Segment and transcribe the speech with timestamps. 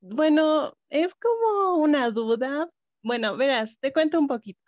[0.00, 2.68] bueno, es como una duda.
[3.02, 4.60] Bueno, verás, te cuento un poquito.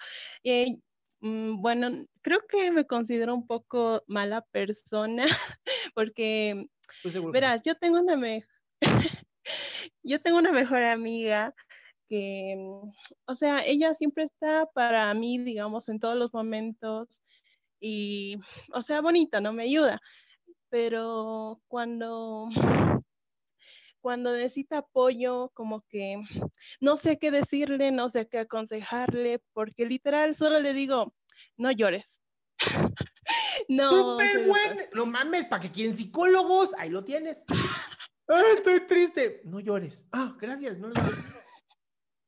[0.44, 0.78] Eh,
[1.20, 1.90] mm, bueno,
[2.22, 5.24] creo que me considero un poco mala persona
[5.94, 6.66] porque,
[7.32, 8.46] verás, yo tengo una me
[10.02, 11.54] yo tengo una mejor amiga
[12.08, 12.90] que, mm,
[13.26, 17.22] o sea, ella siempre está para mí, digamos, en todos los momentos
[17.80, 18.38] y,
[18.72, 19.52] o sea, bonita, ¿no?
[19.52, 20.00] Me ayuda.
[20.70, 22.48] Pero cuando
[24.02, 26.20] cuando necesita apoyo, como que
[26.80, 31.14] no sé qué decirle, no sé qué aconsejarle, porque literal solo le digo,
[31.56, 32.20] no llores.
[33.68, 33.90] no.
[33.90, 34.80] Súper bueno.
[34.94, 37.44] No mames, para que quien psicólogos, ahí lo tienes.
[38.56, 39.40] estoy triste.
[39.44, 40.04] No llores.
[40.12, 40.78] Ah, gracias.
[40.78, 40.90] No,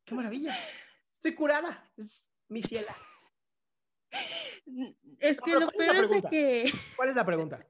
[0.04, 0.54] Qué maravilla.
[1.12, 1.90] Estoy curada.
[2.48, 2.92] Mi ciela.
[5.18, 6.72] Es que lo peor es que.
[6.96, 7.66] ¿Cuál es la pregunta?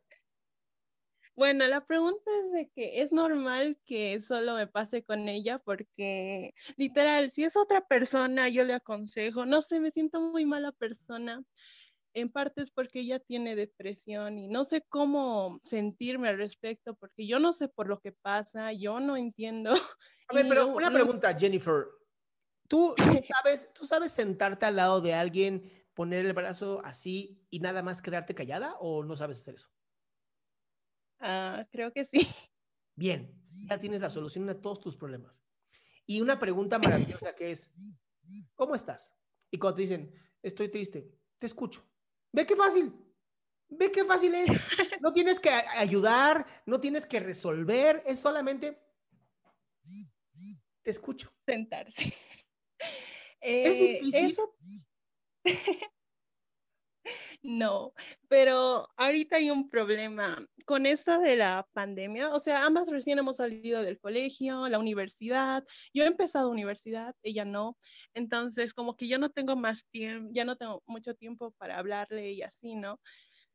[1.37, 6.55] Bueno, la pregunta es de que es normal que solo me pase con ella porque
[6.77, 11.43] literal, si es otra persona, yo le aconsejo, no sé, me siento muy mala persona.
[12.17, 17.27] En parte es porque ella tiene depresión y no sé cómo sentirme al respecto porque
[17.27, 19.73] yo no sé por lo que pasa, yo no entiendo.
[20.29, 21.87] A ver, pero una pregunta, Jennifer.
[22.69, 22.95] ¿Tú,
[23.43, 28.01] sabes, ¿Tú sabes sentarte al lado de alguien, poner el brazo así y nada más
[28.01, 29.69] quedarte callada o no sabes hacer eso?
[31.21, 32.19] Ah, creo que sí.
[32.97, 33.33] Bien,
[33.69, 35.43] ya tienes la solución a todos tus problemas.
[36.07, 37.71] Y una pregunta maravillosa que es,
[38.55, 39.17] ¿cómo estás?
[39.51, 41.85] Y cuando te dicen, estoy triste, te escucho.
[42.33, 42.93] Ve qué fácil.
[43.69, 44.49] Ve qué fácil es.
[45.01, 48.81] No tienes que ayudar, no tienes que resolver, es solamente
[50.85, 51.33] te escucho.
[51.47, 52.15] Sentarse.
[53.41, 54.37] es eh, difícil.
[57.47, 57.93] No,
[58.27, 62.35] pero ahorita hay un problema con esto de la pandemia.
[62.35, 65.63] O sea, ambas recién hemos salido del colegio, la universidad.
[65.93, 67.77] Yo he empezado universidad, ella no.
[68.15, 72.33] Entonces, como que yo no tengo más tiempo, ya no tengo mucho tiempo para hablarle
[72.33, 72.99] y así, ¿no?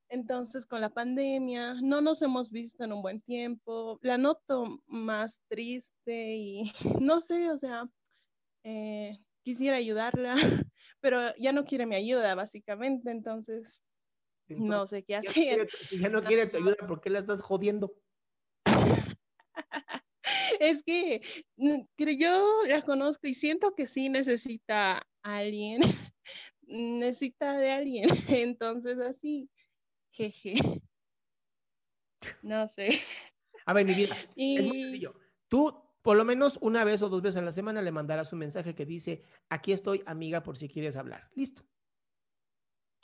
[0.10, 3.98] Entonces, con la pandemia, no nos hemos visto en un buen tiempo.
[4.04, 6.72] La noto más triste y
[7.02, 7.90] no sé, o sea,
[8.64, 10.34] eh, quisiera ayudarla,
[11.00, 13.82] pero ya no quiere mi ayuda, básicamente, entonces,
[14.47, 15.70] no sé qué hacer.
[15.72, 17.94] Si ya no quiere tu ayuda, ¿por qué la estás jodiendo?
[20.59, 21.22] es que
[22.18, 25.82] yo la conozco y siento que sí necesita a alguien,
[26.62, 29.50] necesita de alguien, entonces así,
[30.12, 30.56] jeje.
[32.42, 33.00] No sé.
[33.66, 35.14] A ver, mi vida, es muy sencillo.
[35.47, 38.40] Tú por lo menos una vez o dos veces a la semana le mandarás un
[38.40, 41.29] mensaje que dice, aquí estoy amiga por si quieres hablar.
[41.35, 41.63] Listo.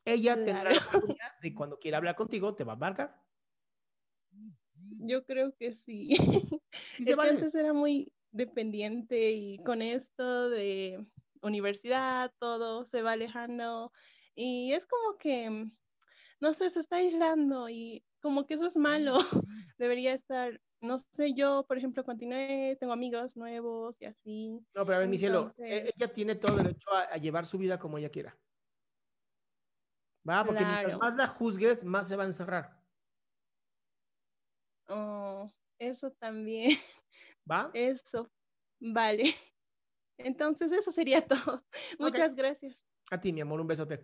[0.06, 3.22] Ella tendrá la oportunidad de cuando quiera hablar contigo, te va a marcar.
[5.02, 6.10] Yo creo que sí.
[7.00, 11.06] es que antes era muy dependiente y con esto de,
[11.46, 13.92] universidad, todo se va alejando
[14.36, 15.72] y es como que,
[16.40, 19.18] no sé, se está aislando y como que eso es malo.
[19.78, 24.66] Debería estar, no sé, yo, por ejemplo, continué, tengo amigos nuevos y así.
[24.74, 27.80] No, pero a ver, mi cielo, e, ella tiene todo derecho a, llevar su vida
[27.80, 28.38] como ella quiera.
[30.28, 30.44] ¿Va?
[30.44, 32.82] Porque mientras más la juzgues, más se va a encerrar.
[34.88, 36.72] Oh, eso también.
[37.52, 37.70] ¿Va?
[37.74, 38.30] Eso.
[38.80, 39.24] Vale.
[40.18, 41.64] Entonces, eso sería todo.
[42.00, 42.86] Muchas gracias.
[43.12, 44.04] A ti, mi amor, un besote.